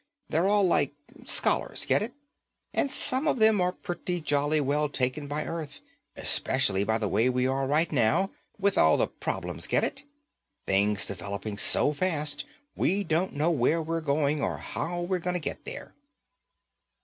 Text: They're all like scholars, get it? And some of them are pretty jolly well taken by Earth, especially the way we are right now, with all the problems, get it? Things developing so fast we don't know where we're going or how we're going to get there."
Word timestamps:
They're 0.29 0.47
all 0.47 0.63
like 0.63 0.95
scholars, 1.25 1.85
get 1.85 2.01
it? 2.01 2.15
And 2.73 2.89
some 2.89 3.27
of 3.27 3.37
them 3.37 3.61
are 3.61 3.71
pretty 3.71 4.19
jolly 4.19 4.59
well 4.59 4.89
taken 4.89 5.27
by 5.27 5.45
Earth, 5.45 5.79
especially 6.15 6.83
the 6.83 7.07
way 7.07 7.29
we 7.29 7.45
are 7.45 7.67
right 7.67 7.91
now, 7.91 8.31
with 8.57 8.79
all 8.79 8.97
the 8.97 9.05
problems, 9.05 9.67
get 9.67 9.83
it? 9.83 10.05
Things 10.65 11.05
developing 11.05 11.59
so 11.59 11.93
fast 11.93 12.45
we 12.75 13.03
don't 13.03 13.33
know 13.33 13.51
where 13.51 13.79
we're 13.79 14.01
going 14.01 14.41
or 14.41 14.57
how 14.57 15.01
we're 15.01 15.19
going 15.19 15.35
to 15.35 15.39
get 15.39 15.65
there." 15.65 15.93